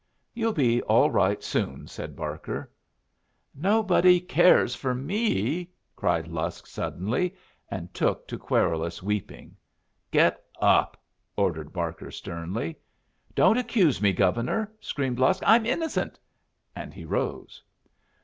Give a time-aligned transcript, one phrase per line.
[0.33, 2.71] "You'll be all right soon," said Barker.
[3.53, 7.35] "Nobody cares for me!" cried Lusk, suddenly,
[7.69, 9.55] and took to querulous weeping.
[10.09, 10.99] "Get up,"
[11.37, 12.77] ordered Barker, sternly.
[13.35, 15.43] "Don't accuse me, Governor," screamed Lusk.
[15.45, 16.17] "I'm innocent."
[16.75, 17.61] And he rose.